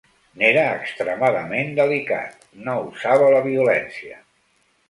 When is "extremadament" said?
0.77-1.69